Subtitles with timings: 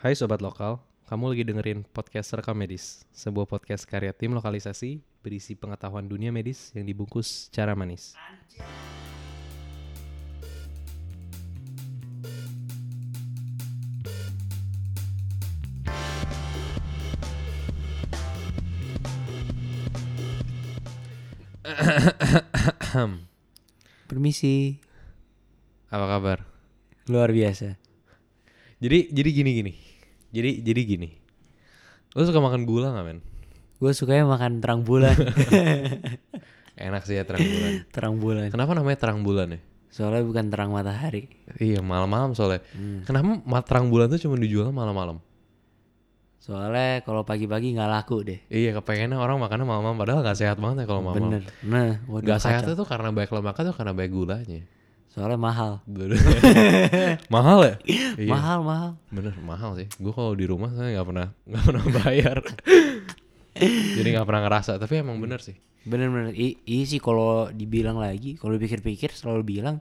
[0.00, 0.80] Hai Sobat Lokal,
[1.12, 6.72] kamu lagi dengerin podcast Rekam Medis, sebuah podcast karya tim lokalisasi berisi pengetahuan dunia medis
[6.72, 8.16] yang dibungkus secara manis.
[24.08, 24.80] Permisi,
[25.92, 26.38] Apa kabar?
[27.10, 27.76] luar biasa.
[28.80, 29.89] Jadi jadi gini gini.
[30.30, 31.08] Jadi jadi gini.
[32.14, 33.18] Lu suka makan gula gak men?
[33.80, 35.14] Gue sukanya makan terang bulan.
[36.80, 37.72] Enak sih ya terang bulan.
[37.94, 38.46] terang bulan.
[38.52, 39.60] Kenapa namanya terang bulan ya?
[39.90, 41.26] Soalnya bukan terang matahari.
[41.58, 42.62] Iya malam-malam soalnya.
[43.04, 45.18] Kenapa ma- terang bulan tuh cuma dijual malam-malam?
[46.40, 48.40] Soalnya kalau pagi-pagi nggak laku deh.
[48.48, 51.44] Iya kepengennya orang makannya malam-malam padahal gak sehat banget ya kalau malam-malam.
[51.44, 51.44] Bener.
[51.68, 54.60] Nah, waduh, Gak sehat tuh karena banyak lemaknya tuh karena banyak gulanya.
[55.10, 55.72] Soalnya mahal.
[57.30, 57.74] mahal ya?
[58.20, 58.28] Iya.
[58.28, 58.90] Mahal, mahal.
[59.08, 59.86] Bener mahal sih.
[59.96, 62.36] Gue kalau di rumah saya nggak pernah nggak pernah bayar.
[63.96, 64.76] Jadi nggak pernah ngerasa.
[64.76, 65.56] Tapi emang bener sih.
[65.82, 66.34] Bener-bener.
[66.34, 69.78] I- Iya sih kalau dibilang lagi, kalau dipikir-pikir selalu bilang.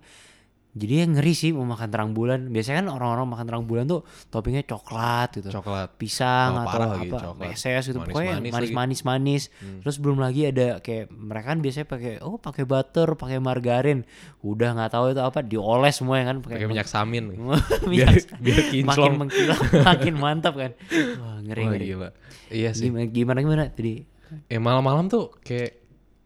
[0.70, 2.45] Jadi yang ngeri sih mau makan terang bulan.
[2.48, 5.50] Biasanya kan orang-orang makan terang bulan tuh toppingnya coklat gitu.
[5.52, 5.98] Coklat.
[5.98, 7.50] pisang Oh, atau lagi, apa coklat.
[7.50, 8.70] meses gitu pokoknya Manis-manis manis lagi.
[8.70, 8.78] Hmm.
[8.78, 9.44] manis manis
[9.81, 14.06] terus belum lagi ada kayak mereka kan biasanya pakai oh pakai butter pakai margarin
[14.40, 17.23] udah nggak tahu itu apa dioles semua ya kan Pakai minyak samin.
[17.90, 19.59] minyak biar makin mengkilat
[19.90, 20.72] makin mantap kan
[21.17, 22.09] wah ngeri Wah ngeri gila.
[22.47, 22.88] Iya sih.
[22.88, 24.06] gimana gimana gimana tadi
[24.45, 25.81] Eh malam-malam tuh kayak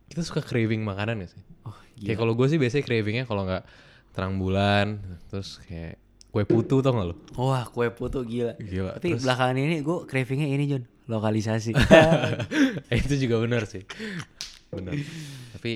[0.10, 1.42] kita suka craving makanan gak sih?
[1.64, 3.64] oh Kayak kalau gue sih biasanya cravingnya kalau nggak
[4.14, 5.98] terang bulan, terus kayak
[6.30, 7.16] kue putu tau gak lo?
[7.38, 8.98] wah kue putu gila Gila.
[8.98, 11.78] tapi terus belakangan ini gue cravingnya ini John lokalisasi
[12.94, 13.84] eh, itu juga benar sih.
[14.74, 14.98] Benar.
[15.54, 15.72] Tapi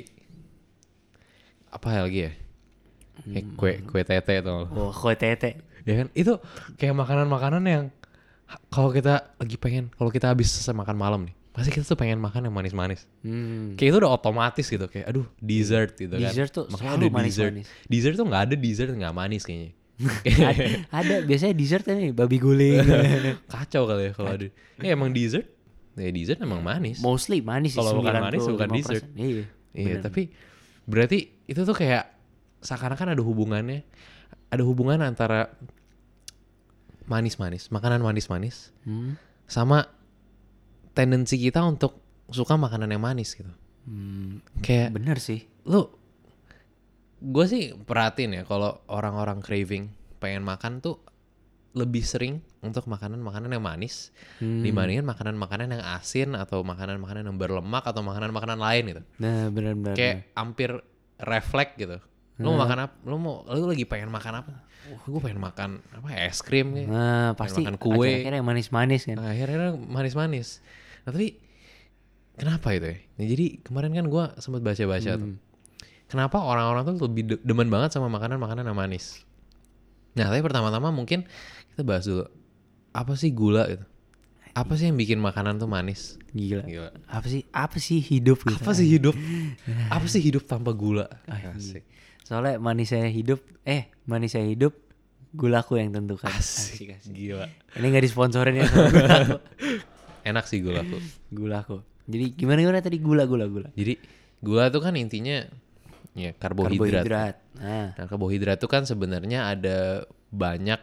[1.68, 2.32] apa lagi ya?
[3.28, 4.68] Kayak kue kue tete tau gak lo?
[4.74, 6.08] oh kue tete Ya kan?
[6.12, 6.44] Itu
[6.76, 7.86] kayak makanan-makanan yang
[8.68, 12.22] kalau kita lagi pengen, kalau kita habis selesai makan malam nih, pasti kita tuh pengen
[12.22, 13.10] makan yang manis-manis.
[13.26, 13.74] hmm.
[13.74, 16.22] Kayak itu udah otomatis gitu kayak aduh dessert gitu kan.
[16.22, 17.50] Dessert tuh Makanya selalu ada dessert.
[17.50, 17.68] manis-manis.
[17.90, 19.72] Dessert tuh nggak ada dessert nggak manis kayaknya.
[20.46, 22.86] ada, ada biasanya dessert nih babi guling
[23.52, 24.46] Kacau kali ya kalau ada.
[24.78, 25.50] Ya emang dessert.
[25.98, 27.02] Ya dessert emang manis.
[27.02, 28.54] mostly manis sih, Kalau bukan manis, 95%.
[28.54, 29.04] bukan dessert.
[29.18, 29.44] Iya.
[29.74, 30.02] Iya, bener.
[30.06, 30.22] tapi
[30.86, 32.06] berarti itu tuh kayak
[32.62, 33.82] seakan-akan ada hubungannya,
[34.48, 35.50] ada hubungan antara
[37.06, 39.16] manis-manis, makanan manis-manis, Hmm.
[39.46, 39.88] sama
[40.98, 43.54] tendensi kita untuk suka makanan yang manis gitu.
[43.86, 45.46] Hmm, Kayak bener sih.
[45.64, 45.86] lu,
[47.20, 50.98] gue sih perhatiin ya kalau orang-orang craving pengen makan tuh
[51.72, 54.66] lebih sering untuk makanan-makanan yang manis Hmm.
[54.66, 59.02] dibandingin makanan-makanan yang asin atau makanan-makanan yang berlemak atau makanan-makanan lain gitu.
[59.20, 59.94] Nah, bener-bener.
[59.94, 60.82] kayak hampir
[61.18, 62.02] refleks gitu.
[62.38, 62.94] Lu mau makan apa?
[63.04, 64.54] Lu mau lu lagi pengen makan apa?
[64.88, 66.88] gue pengen makan apa es krim nih.
[66.88, 68.08] Nah, pasti makan kue.
[68.08, 69.18] akhir-akhirnya yang manis-manis kan.
[69.20, 70.64] Nah, akhirnya manis-manis.
[71.08, 71.40] Nah, tapi
[72.36, 72.98] kenapa itu ya?
[73.16, 75.24] Nah, jadi kemarin kan gua sempat baca-baca tuh.
[75.32, 75.40] Hmm.
[76.08, 79.24] Kenapa orang-orang tuh lebih de- demen banget sama makanan-makanan yang manis?
[80.20, 81.24] Nah, tapi pertama-tama mungkin
[81.72, 82.28] kita bahas dulu.
[82.92, 83.88] Apa sih gula gitu?
[84.52, 86.20] Apa sih yang bikin makanan tuh manis?
[86.36, 86.68] Gila.
[86.68, 86.90] Gila.
[87.08, 87.48] Apa sih?
[87.56, 88.58] Apa sih hidup gitu?
[88.60, 89.16] Apa sih hidup?
[89.96, 91.08] Apa sih hidup tanpa gula?
[91.30, 91.88] Asik.
[92.28, 94.76] Soalnya manisnya hidup, eh manisnya hidup,
[95.32, 96.28] gulaku yang tentukan.
[96.34, 97.00] Asik.
[97.06, 97.48] Gila.
[97.80, 99.36] Ini nggak disponsorin ya sama gulaku.
[100.28, 101.00] Enak sih gula tuh.
[101.32, 101.80] gulaku.
[102.08, 103.70] Jadi gimana gimana tadi gula gula gula?
[103.74, 103.96] Jadi
[104.40, 105.44] gula tuh kan intinya
[106.14, 107.04] ya karbohidrat.
[107.04, 107.36] Karbohidrat.
[107.58, 110.80] Nah, Nah, karbohidrat tuh kan sebenarnya ada banyak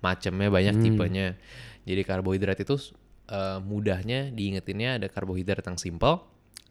[0.00, 1.26] macamnya, banyak tipenya.
[1.84, 2.76] Jadi karbohidrat itu
[3.30, 6.22] eh, mudahnya diingetinnya ada karbohidrat yang simple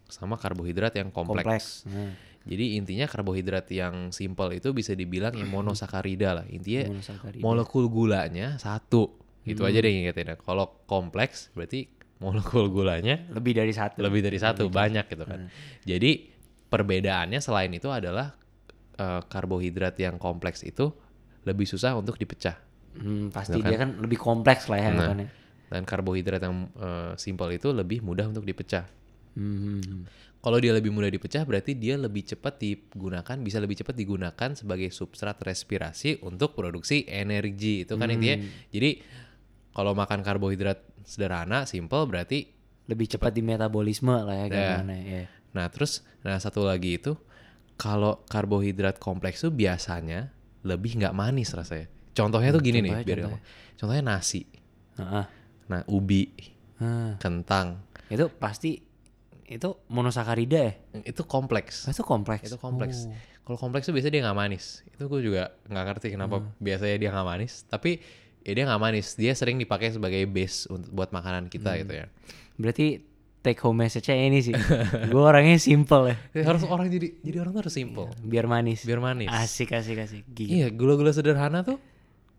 [0.09, 1.46] sama karbohidrat yang kompleks.
[1.46, 1.68] kompleks.
[1.86, 2.13] Nah,
[2.50, 6.46] Jadi intinya karbohidrat yang simple itu bisa dibilang yang monosakarida lah.
[6.50, 7.44] Intinya monosakarida.
[7.44, 9.12] molekul gulanya satu.
[9.46, 10.40] Gitu aja deh ingetinnya.
[10.40, 11.86] Kalau kompleks berarti
[12.19, 14.00] molekul gulanya lebih dari satu.
[14.00, 15.47] lebih dari satu banyak gitu kan
[15.81, 16.12] jadi
[16.68, 18.35] perbedaannya selain itu adalah
[18.94, 20.91] eh, karbohidrat yang kompleks itu
[21.41, 22.59] lebih susah untuk dipecah
[22.90, 23.69] Hmm, pasti Gitu kan.
[23.69, 25.07] dia kan lebih kompleks lah ya Nah.
[25.07, 25.28] anggapannya.
[25.69, 28.83] dan karbohidrat yang eh, simpel itu lebih mudah untuk dipecah
[29.31, 30.04] Hmm.
[30.38, 34.89] kalau dia lebih mudah dipecah berarti dia lebih cepat digunakan bisa lebih cepat digunakan sebagai
[34.89, 38.36] substrat respirasi untuk produksi energi itu kan intinya
[38.68, 39.00] jadi
[39.80, 42.52] kalau makan karbohidrat sederhana simple berarti
[42.86, 44.50] Lebih cepat di metabolisme lah ya Ya.
[44.76, 45.24] gimana ya.
[45.50, 47.16] Nah terus, nah satu lagi itu
[47.76, 51.88] kalau karbohidrat kompleks tuh biasanya lebih nggak manis rasanya.
[52.12, 53.40] Contohnya tuh gini nih, contohnya, biar contohnya.
[53.40, 53.78] gampang.
[53.78, 54.42] Contohnya nasi,
[54.98, 55.26] Heeh.
[55.66, 56.28] nah ubi,
[56.80, 58.81] Nah, kentang, itu pasti
[59.46, 60.74] itu monosakarida ya?
[61.02, 61.86] itu kompleks.
[61.86, 62.46] Oh, itu kompleks.
[62.46, 63.06] Itu kompleks.
[63.06, 63.16] Oh.
[63.46, 64.66] Kalau kompleks tuh biasanya dia nggak manis.
[64.88, 66.50] Itu gue juga nggak ngerti kenapa Hmm.
[66.58, 67.66] biasanya dia nggak manis.
[67.66, 67.98] Tapi
[68.50, 69.13] ya dia nggak manis.
[69.13, 71.80] Dia sering dipakai sebagai base untuk buat makanan kita Hmm.
[71.80, 72.06] gitu ya.
[72.56, 72.88] Berarti
[73.40, 74.51] take home message-nya ini sih.
[75.07, 76.18] gue orangnya simple ya.
[76.44, 78.84] Harus orang jadi jadi orang tuh harus simple, Biar manis.
[78.84, 79.30] biar manis.
[79.30, 80.25] Asik asik asik.
[80.28, 80.50] Gila.
[80.50, 81.78] Iya, gula-gula sederhana tuh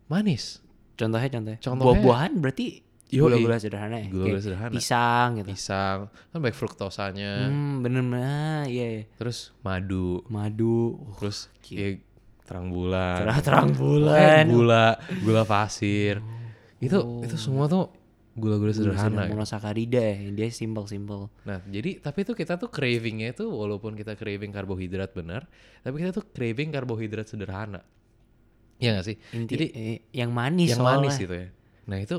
[0.06, 0.58] manis.
[0.92, 1.58] Contohnya contohnya.
[1.58, 4.06] Contohnya- Buah-buahan berarti gula-gula sederhana ya.
[4.06, 4.70] Gula-gula sederhana.
[4.70, 5.48] Pisang gitu.
[5.48, 5.98] Pisang,
[6.28, 8.20] kan baik fruktosanya, Hmm, bener-bener.
[8.20, 9.04] Ah, iya, iya.
[9.16, 11.00] terus madu, Madu.
[11.00, 11.96] Uh, terus ya,
[12.50, 13.30] terang bulan.
[13.46, 14.44] terang Pokoknya bulan.
[14.50, 14.86] gula,
[15.22, 16.18] gula pasir.
[16.82, 17.94] Itu itu semua tuh
[18.34, 19.26] gula-gula sederhana.
[19.26, 19.30] ya.
[19.30, 20.16] monosakarida ya.
[20.34, 21.30] Dia simple-simple.
[21.46, 25.46] Nah, jadi tapi tuh kita tuh cravingnya itu walaupun kita craving karbohidrat benar,
[25.86, 27.86] tapi kita tuh craving karbohidrat sederhana.
[28.80, 29.16] Iya gak sih?
[29.36, 31.06] Inti, jadi eh, yang manis yang soalnya.
[31.06, 31.48] manis gitu ya.
[31.86, 32.16] Nah, itu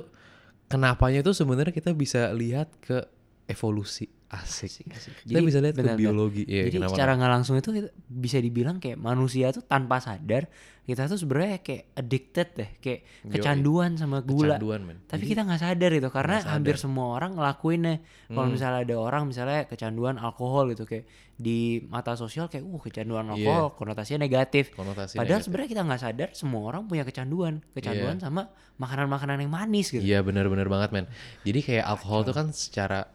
[0.70, 3.02] kenapanya tuh sebenarnya kita bisa lihat ke
[3.50, 4.88] evolusi asik.
[4.90, 5.14] Asik.
[5.24, 6.00] Kita bisa lihat ke benar-benar.
[6.00, 6.44] biologi.
[6.46, 6.94] Iya, Jadi kenapa?
[6.96, 7.70] secara nggak langsung itu
[8.06, 10.48] bisa dibilang kayak manusia tuh tanpa sadar
[10.82, 13.00] kita tuh sebenarnya kayak addicted deh, kayak
[13.30, 14.58] kecanduan sama gula.
[14.58, 14.98] Kecanduan, men.
[15.06, 16.52] Tapi Jadi- kita nggak sadar itu karena sadar.
[16.52, 17.96] hampir semua orang ngelakuinnya.
[18.28, 18.54] Kalau Hmm.
[18.58, 21.06] misalnya ada orang misalnya kecanduan alkohol gitu kayak
[21.38, 24.74] di mata sosial kayak uh kecanduan alkohol konotasinya negatif.
[24.74, 24.76] Iya.
[24.76, 29.94] konotasi Padahal sebenarnya kita nggak sadar semua orang punya kecanduan, kecanduan sama makanan-makanan yang manis
[29.94, 30.02] gitu.
[30.02, 31.06] Iya benar-benar banget men.
[31.46, 33.06] Jadi kayak alkohol tuh kan secara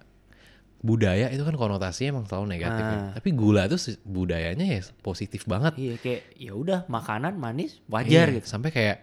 [0.87, 2.79] budaya itu kan konotasinya emang selalu negatif.
[2.81, 2.99] men.
[3.01, 3.11] Ah.
[3.13, 5.75] Tapi gula tuh se- budayanya ya positif banget.
[5.75, 8.47] Iya kayak ya udah makanan manis wajar Iya, gitu.
[8.47, 9.03] Sampai kayak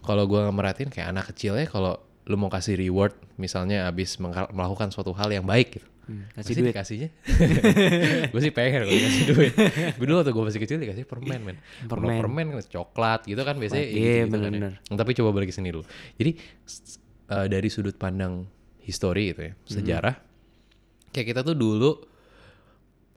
[0.00, 4.88] kalau gua merhatiin kayak anak kecil ya kalau lu mau kasih reward misalnya abis melakukan
[4.88, 5.88] suatu hal yang baik gitu.
[6.06, 6.70] Hmm, kasih Pasti duit.
[6.70, 7.08] dikasihnya.
[8.30, 9.52] gue sih pengen kalau dikasih duit.
[9.94, 11.56] Gue dulu waktu gue masih kecil dikasih permen men.
[11.84, 12.22] Permen.
[12.22, 14.30] permen coklat gitu kan biasanya Iya, gitu-gitu kan ya.
[14.30, 14.72] bener-bener.
[14.86, 15.82] Tapi coba balik ke sini dulu.
[16.14, 16.30] Jadi
[17.26, 18.46] eh, dari sudut pandang
[18.78, 19.66] histori gitu ya, Hmm.
[21.16, 21.90] Kayak kita tuh dulu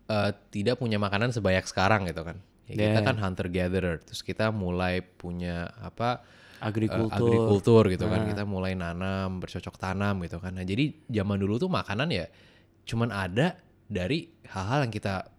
[0.07, 2.39] eh, tidak punya makanan sebanyak sekarang gitu kan.
[2.69, 3.05] Ya, kita Yeah.
[3.05, 6.23] kan hunter gatherer, terus kita mulai punya apa
[6.61, 7.11] eh, Agrikultur.
[7.13, 8.23] agrikultur gitu kan.
[8.23, 8.27] Nah.
[8.31, 10.55] Kita mulai nanam, bercocok tanam gitu kan.
[10.55, 12.25] Nah, jadi zaman dulu tuh makanan ya
[12.89, 13.53] cuman ada
[13.85, 15.29] dari hal-hal yang kita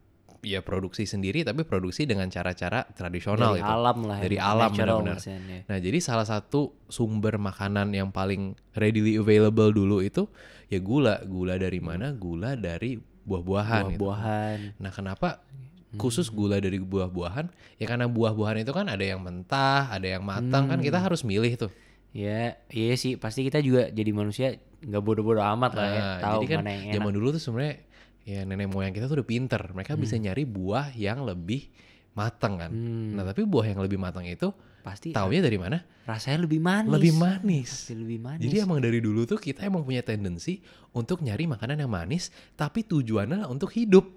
[0.40, 3.72] ya produksi sendiri tapi produksi dengan cara-cara tradisional dari gitu.
[3.76, 5.68] alam lah ya, Dari alam natural benar-benar.
[5.68, 10.24] Nah, jadi salah satu sumber makanan yang paling readily available dulu itu
[10.72, 11.20] ya gula.
[11.28, 12.16] Gula dari mana?
[12.16, 13.94] Gula dari buah-buahan.
[13.94, 14.00] gitu.
[14.00, 15.44] buah-buahan Nah, kenapa
[15.92, 17.50] khusus gula dari buah-buahan?
[17.76, 21.52] Ya karena buah-buahan itu kan ada yang mentah, ada yang matang kan kita harus milih
[21.58, 21.72] tuh.
[22.10, 26.40] ya iya sih pasti kita juga jadi manusia nggak bodoh-bodoh amat lah ya Nah, tahu
[26.42, 27.74] jadi kan mana yang enak zaman dulu tuh sebenarnya
[28.22, 29.62] ya nenek moyang kita tuh udah pinter.
[29.70, 30.24] Mereka bisa Hmm.
[30.24, 31.70] nyari buah yang lebih
[32.12, 32.70] matang kan.
[32.70, 33.14] Hmm.
[33.14, 34.50] Nah, tapi buah yang lebih matang itu
[34.80, 35.78] pasti taunya dari mana?
[36.00, 37.70] rasanya lebih manis Lebih manis.
[37.70, 40.58] Pasti lebih manis Jadi emang dari dulu tuh kita emang punya tendensi
[40.90, 44.10] untuk nyari makanan yang manis, tapi tujuannya untuk hidup,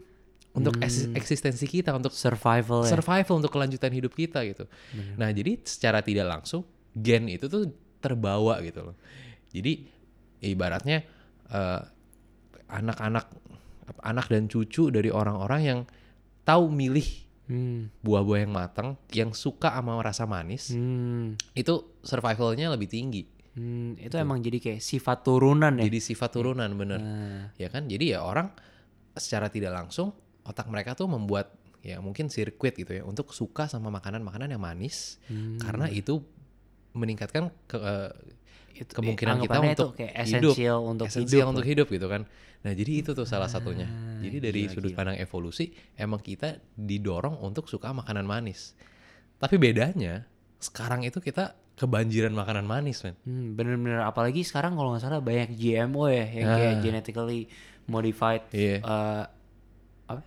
[0.57, 4.65] untuk eksis- eksistensi kita, untuk survival ya survival, untuk kelanjutan hidup kita gitu.
[5.17, 7.69] Nah jadi secara tidak langsung gen itu tuh
[8.01, 8.95] terbawa gitu loh.
[9.53, 9.85] Jadi
[10.41, 11.05] ibaratnya
[11.47, 11.79] eh,
[12.67, 13.62] anak-anak anak
[14.29, 15.79] dan cucu dari orang-orang yang
[16.43, 17.05] tahu milih
[17.47, 18.03] hmm.
[18.03, 21.35] buah-buah yang matang, yang suka sama rasa manis, Hmm.
[21.55, 23.23] itu survivalnya lebih tinggi.
[23.53, 26.97] Hmm, itu emang jadi kayak sifat turunan ya Jadi sifat turunan bener.
[26.97, 27.85] Nah, Ya kan?
[27.85, 28.49] Jadi ya orang
[29.13, 30.09] secara tidak langsung
[30.41, 31.53] otak mereka tuh membuat
[31.85, 35.61] ya mungkin sirkuit gitu ya untuk suka sama makanan-makanan yang manis Hmm.
[35.61, 36.23] karena itu
[36.97, 38.11] meningkatkan ke, eh,
[38.75, 40.53] itu, kemungkinan kita untuk itu kayak hidup.
[40.53, 42.21] esensial untuk esensial hidup untuk hidup gitu kan.
[42.59, 43.85] Nah, jadi itu tuh salah satunya.
[43.85, 44.97] Ah, Jadi dari gila, sudut gila.
[44.97, 48.71] pandang evolusi emang kita didorong untuk suka makanan manis.
[49.35, 50.23] Tapi bedanya
[50.57, 53.19] sekarang itu kita kebanjiran makanan manis, men.
[53.19, 56.81] Hmm, bener-bener apalagi sekarang kalau nggak salah banyak GMO ya yang kayak Ah.
[56.81, 57.41] genetically
[57.85, 58.79] modified Iya.
[58.79, 59.42] eh, apa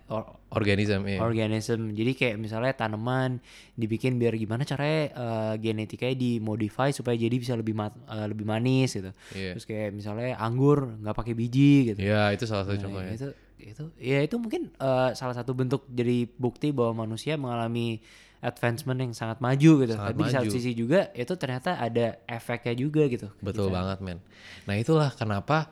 [0.07, 1.19] or- Organisme iya.
[1.19, 1.91] organism.
[1.91, 3.37] Jadi kayak misalnya tanaman
[3.73, 8.95] dibikin biar gimana caranya eh, genetikanya dimodify supaya jadi bisa lebih mat- eh, lebih manis
[8.95, 9.11] gitu.
[9.31, 9.53] Iya.
[9.53, 11.99] Terus kayak misalnya anggur nggak pakai biji gitu.
[11.99, 13.13] Iya, itu salah satu Nah, contohnya.
[13.13, 17.99] itu itu ya itu mungkin eh, salah satu bentuk jadi bukti bahwa manusia mengalami
[18.39, 19.93] advancement yang sangat maju gitu.
[19.93, 20.55] Sangat Tapi di satu maju.
[20.55, 23.27] sisi juga itu ternyata ada efeknya juga gitu.
[23.41, 23.75] Betul Gitu.
[23.75, 24.19] banget men.
[24.63, 25.69] Nah itulah kenapa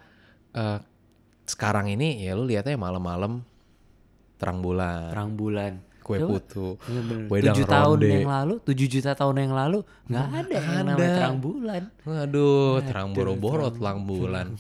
[0.52, 0.80] eh,
[1.46, 3.46] sekarang ini ya lu lihatnya malam-malam
[4.36, 5.74] terang bulan, Terang bulan.
[6.06, 6.78] kue Coba, putu,
[7.34, 11.38] wedang Tujuh tahun yang lalu, tujuh juta tahun yang lalu nggak ada yang namanya terang
[11.42, 11.82] bulan.
[12.06, 14.54] Waduh, terang boro-boro telang bulan.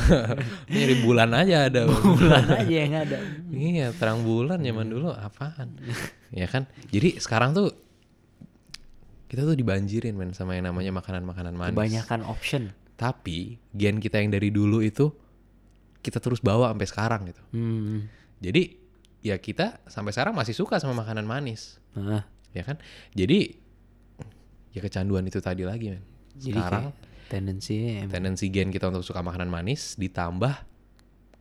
[0.70, 1.90] Nyari bulan aja ada.
[1.90, 3.18] bulan aja yang ada.
[3.50, 5.74] iya, terang bulan zaman dulu apaan?
[6.30, 6.70] ya kan?
[6.94, 7.74] Jadi sekarang tuh
[9.26, 11.74] kita tuh dibanjirin men sama yang namanya makanan-makanan manis.
[11.74, 12.70] Kebanyakan option.
[12.94, 15.10] Tapi gen kita yang dari dulu itu
[15.98, 17.42] kita terus bawa sampai sekarang gitu.
[17.50, 18.06] Hmm.
[18.38, 18.85] Jadi
[19.26, 22.22] ya kita sampai sekarang masih suka sama makanan manis, Nah,
[22.54, 22.78] ya kan?
[23.10, 23.58] Jadi
[24.70, 26.04] ya kecanduan itu tadi lagi, men.
[26.36, 26.84] Jadi Sekarang
[27.26, 30.54] tendensinya emang tendensi gen kita untuk suka makanan manis ditambah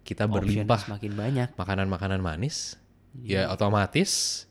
[0.02, 2.82] kita berlimpah semakin banyak makanan-makanan manis
[3.22, 3.48] Iya.
[3.48, 4.44] ya otomatis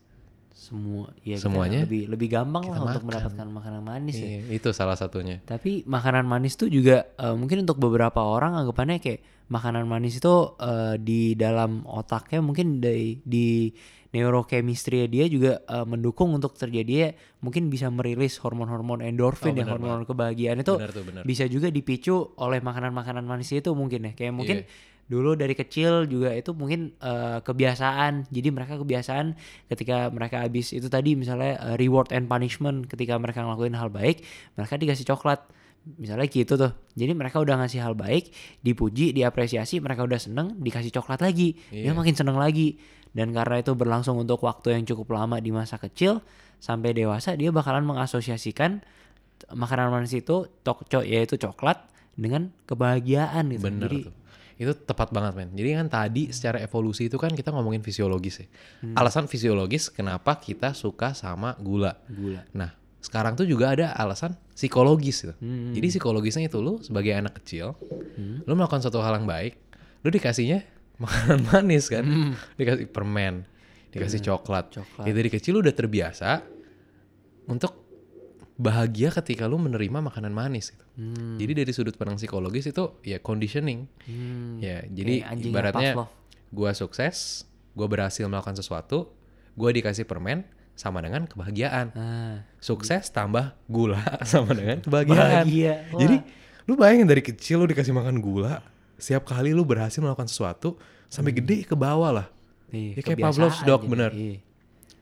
[0.55, 3.09] semua ya kita Semuanya lebih lebih gampang lah untuk makan.
[3.11, 4.27] mendapatkan makanan manis ya.
[4.29, 8.97] iya, itu salah satunya Tapi makanan manis tuh juga eh, mungkin untuk beberapa orang anggapannya
[8.97, 13.75] kayak makanan manis itu eh, di dalam otaknya mungkin di di
[14.15, 19.73] neurochemistry dia juga eh, mendukung untuk terjadinya mungkin bisa merilis hormon-hormon endorfin Oh, ya benar
[19.77, 24.13] hormon kebahagiaan itu benar tuh benar bisa juga dipicu oleh makanan-makanan manis itu mungkin ya
[24.15, 24.93] kayak mungkin Iya.
[25.05, 28.29] Dulu dari kecil juga itu mungkin eh, kebiasaan.
[28.29, 33.41] Jadi mereka kebiasaan ketika mereka habis itu tadi misalnya eh, reward and punishment ketika mereka
[33.41, 35.45] ngelakuin hal baik mereka dikasih coklat.
[35.85, 36.73] Misalnya gitu tuh.
[36.93, 41.53] Jadi mereka udah ngasih hal baik dipuji diapresiasi mereka udah seneng dikasih coklat lagi.
[41.69, 41.93] Dia Iya.
[41.93, 42.81] makin seneng lagi.
[43.13, 46.25] Dan karena itu berlangsung untuk waktu yang cukup lama di masa kecil
[46.57, 48.81] sampai dewasa dia bakalan mengasosiasikan
[49.53, 51.85] makanan manis itu tok co- yaitu coklat
[52.17, 53.63] dengan kebahagiaan gitu.
[53.63, 54.15] bener Jadi tuh
[54.57, 58.47] itu tepat banget men jadi kan tadi secara evolusi itu kan kita ngomongin fisiologis ya
[58.81, 58.95] Hmm.
[58.95, 62.47] alasan fisiologis kenapa kita suka sama gula gula.
[62.51, 65.73] nah sekarang tuh juga ada alasan psikologis gitu Hmm.
[65.73, 67.75] jadi psikologisnya itu lu sebagai anak kecil
[68.41, 69.59] lu melakukan suatu hal yang baik
[70.01, 70.63] lu dikasihnya
[71.03, 72.07] makanan manis kan
[72.55, 73.43] dikasih permen
[73.91, 74.71] dikasih coklat.
[74.71, 74.75] Hmm.
[74.83, 75.05] coklat.
[75.07, 76.43] Ya dari kecil lu udah terbiasa
[77.47, 77.84] untuk
[78.55, 80.87] bahagia ketika lu menerima makanan manis gitu.
[80.95, 81.37] Hmm.
[81.43, 83.91] Jadi dari sudut pandang psikologis itu ya conditioning.
[84.07, 84.63] Hmm.
[84.63, 85.93] Ya, jadi Kayak ibaratnya
[86.55, 89.11] gua sukses, gua berhasil melakukan sesuatu,
[89.59, 90.47] gua dikasih permen
[90.79, 91.95] sama dengan kebahagiaan.
[91.95, 93.99] Ah, Sukses tambah gula
[94.31, 95.47] sama dengan kebahagiaan.
[95.47, 95.75] bahagia.
[95.91, 96.01] Wah.
[96.03, 96.17] Jadi
[96.67, 98.63] lu bayangin dari kecil lu dikasih makan gula,
[98.99, 100.79] setiap kali lu berhasil melakukan sesuatu
[101.11, 102.27] sampai gede ke bawah lah.
[102.75, 103.91] Nih, ya kayak Pavlov's dog, jadi.
[103.91, 104.11] bener.
[104.15, 104.39] Iya.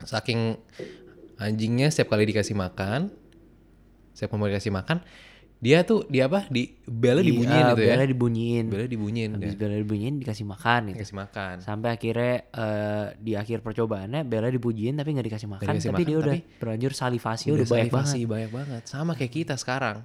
[0.04, 0.40] Saking
[1.40, 3.08] anjingnya setiap kali dikasih makan,
[4.12, 5.00] setiap mau dikasih makan,
[5.58, 6.44] dia tuh di apa?
[6.46, 7.88] Di belnya Di- dibunyiin ah, gitu ya.
[7.88, 8.64] belnya dibunyiin.
[8.66, 9.56] Belnya dibunyiin Habis ya.
[9.56, 10.96] bela dibunyiin dikasih makan gitu.
[10.98, 11.54] Dikasih makan.
[11.58, 15.64] Sampai akhirnya eh, di akhir percobaannya Bella dipujiin tapi nggak dikasih makan.
[15.64, 18.26] dikasih tapi makan, dia udah tapi berlanjur salivasi udah, Udah banyak salivasi banget.
[18.28, 18.82] banyak banget.
[18.84, 20.02] Sama kayak kita sekarang.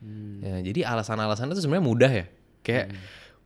[0.00, 0.40] Hmm.
[0.40, 2.24] Ya, jadi alasan-alasannya itu sebenarnya mudah ya.
[2.60, 2.92] Kayak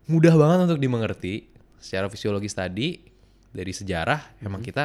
[0.05, 1.47] mudah banget untuk dimengerti
[1.79, 2.99] secara fisiologis tadi
[3.49, 4.67] dari sejarah emang Hmm.
[4.67, 4.85] kita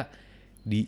[0.60, 0.86] di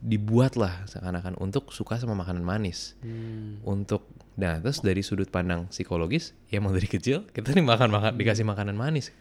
[0.00, 2.96] dibuat lah seakan-akan untuk suka sama makanan manis.
[3.04, 3.60] Hmm.
[3.62, 4.08] Untuk
[4.40, 8.48] nah terus dari sudut pandang psikologis ya emang dari kecil kita nih makan makan dikasih
[8.48, 9.12] makanan manis.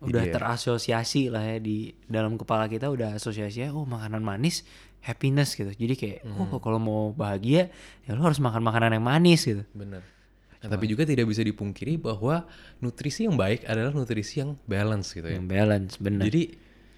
[0.00, 4.64] udah Jadi ya, terasosiasi lah ya di dalam kepala kita udah asosiasinya oh makanan manis
[5.04, 6.48] happiness gitu jadi kayak Hmm.
[6.56, 7.68] oh kalau mau bahagia
[8.08, 10.00] ya lo harus makan makanan yang manis gitu bener.
[10.60, 12.44] Nah, tapi juga tidak bisa dipungkiri bahwa
[12.84, 15.36] nutrisi yang baik adalah nutrisi yang balance gitu ya.
[15.40, 16.42] yang balance bener Jadi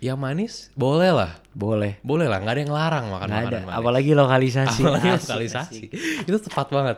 [0.03, 3.79] yang manis boleh lah, boleh boleh lah, nggak ada yang larang makan ada makanan manis.
[3.79, 5.83] apalagi lokalisasi Apalagi Asik, lokalisasi.
[5.87, 5.89] asik.
[6.27, 6.97] Itu tepat banget.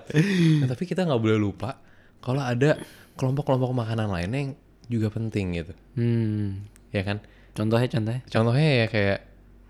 [0.65, 1.77] Nah, tapi kita nggak boleh lupa
[2.19, 2.81] kalau ada
[3.15, 4.53] kelompok-kelompok makanan lainnya yang
[4.89, 5.73] juga penting gitu.
[5.95, 6.47] hmm
[6.91, 7.21] Ya kan?
[7.53, 9.19] contohnya contohnya Contohnya ya kayak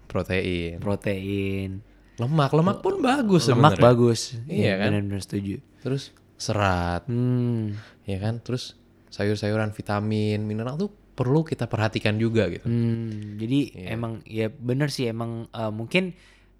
[0.07, 1.83] protein, protein
[2.17, 2.55] lemak.
[2.55, 3.83] Lemak pun bagus lemak sebenarnya.
[3.83, 4.89] bagus Iya kan?
[4.95, 7.75] benar-benar setuju Terus serat, hmm
[8.07, 8.39] ya kan?
[8.41, 8.79] Terus
[9.11, 12.67] sayur-sayuran, vitamin, mineral tuh perlu kita perhatikan juga gitu.
[12.67, 13.87] Hmm, jadi Iya.
[13.95, 16.13] emang ya bener sih emang eh, mungkin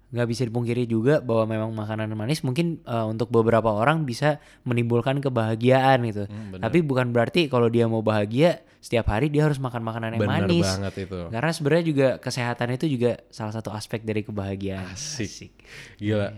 [0.05, 5.19] nggak bisa dipungkiri juga bahwa memang makanan manis mungkin eh, untuk beberapa orang bisa menimbulkan
[5.19, 6.23] kebahagiaan gitu.
[6.25, 6.63] Hmm, bener.
[6.63, 10.45] Tapi bukan berarti kalau dia mau bahagia setiap hari dia harus makan makanan yang Bener
[10.45, 10.61] manis.
[10.63, 11.19] banget itu.
[11.27, 14.93] Karena sebenarnya juga kesehatan itu juga salah satu aspek dari kebahagiaan.
[14.93, 15.51] Asik.
[15.97, 16.31] Gila.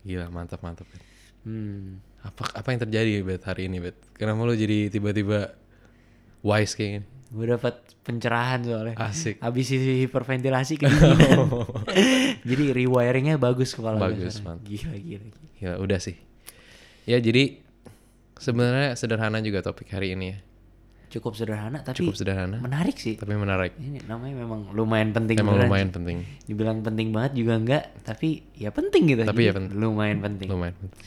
[0.00, 0.88] Gila, mantap mantap.
[1.44, 2.00] Hmm.
[2.20, 4.00] Apa apa yang terjadi Bet hari ini Bet?
[4.16, 5.52] Kenapa lu jadi tiba-tiba
[6.40, 7.06] wise kayak gini?
[7.30, 8.98] Gue dapat pencerahan soalnya.
[8.98, 9.38] Asik.
[9.38, 11.46] Habis isi hiperventilasi kedinginan.
[12.50, 14.66] jadi rewiringnya bagus kepala Bagus, mantap.
[14.66, 15.46] Gila, gila, gila.
[15.62, 16.18] Ya udah sih.
[17.06, 17.62] Ya jadi
[18.34, 20.38] sebenarnya sederhana juga topik hari ini ya.
[21.10, 23.18] Cukup sederhana tapi Cukup sederhana, menarik sih.
[23.18, 23.74] tapi menarik.
[23.78, 25.94] Ini namanya memang lumayan penting Emang beneran lumayan sih.
[25.98, 26.16] penting.
[26.46, 29.22] Dibilang penting banget juga enggak, tapi ya penting gitu.
[29.26, 29.74] Tapi Jadi ya penting.
[29.74, 30.48] Lumayan penting.
[30.50, 30.98] Lumayan penting.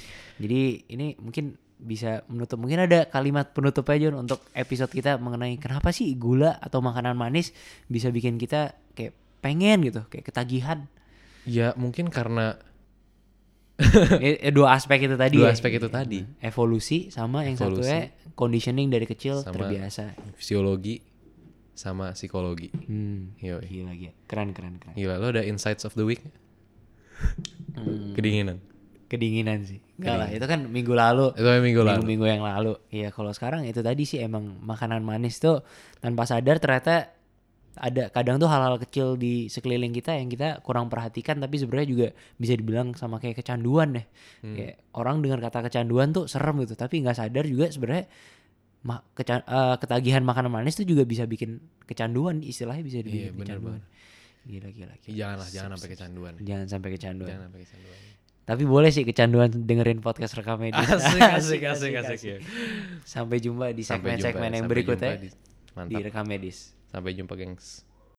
[0.44, 0.60] Jadi
[0.92, 6.16] ini mungkin bisa menutup mungkin ada kalimat penutup aja untuk episode kita mengenai kenapa sih
[6.16, 7.52] gula atau makanan manis
[7.92, 9.12] bisa bikin kita kayak
[9.44, 10.88] pengen gitu, kayak ketagihan.
[11.44, 12.56] Ya mungkin karena
[14.24, 15.54] eh, eh, dua aspek itu tadi dua ya.
[15.54, 17.84] aspek itu tadi, Evolusi sama yang Evolusi.
[17.84, 18.00] satunya
[18.34, 20.16] conditioning dari kecil Sama- terbiasa.
[20.40, 21.04] fisiologi
[21.74, 22.70] sama psikologi.
[22.70, 23.34] Hmm.
[23.42, 23.66] Yoi.
[23.66, 24.14] Gila gila.
[24.30, 24.94] Keren keren keren.
[24.94, 26.22] Gila, lo ada insights of the week?
[27.74, 28.14] Hmm.
[28.14, 28.62] Kedinginan.
[29.06, 29.80] Kedinginan sih.
[29.96, 31.32] Enggak lah, itu kan minggu lalu.
[31.32, 31.92] Itu yang minggu lalu.
[31.98, 32.74] Minggu-minggu yang lalu.
[32.90, 35.62] Iya, kalau sekarang itu tadi sih emang makanan manis tuh
[35.98, 37.14] tanpa sadar ternyata
[37.74, 42.08] ada kadang tuh hal-hal kecil di sekeliling kita yang kita kurang perhatikan tapi sebenarnya juga
[42.36, 44.06] bisa dibilang sama kayak kecanduan deh.
[44.46, 48.06] Kayak orang dengar kata kecanduan tuh serem gitu, tapi nggak sadar juga sebenarnya
[48.84, 53.32] ma- keca- eh, ketagihan makanan manis tuh juga bisa bikin kecanduan istilahnya bisa dibikin Iya,
[53.32, 53.82] bener kecanduan.
[54.44, 54.94] Gila gila.
[55.00, 55.16] gila.
[55.16, 56.34] Janganlah, jangan sampai kecanduan.
[56.38, 57.30] Jangan sampai kecanduan.
[57.32, 58.00] Jangan sampai kecanduan.
[58.44, 60.84] Tapi boleh sih kecanduan dengerin podcast rekam medis.
[60.90, 62.38] Asik, asik, asik, asik, ya.
[63.02, 66.58] Sampai jumpa di Sampai jumpa, segmen-segmen yang sampai berikutnya jumpa di- di rekam medis.
[66.88, 67.88] Sampai jumpa, gengs.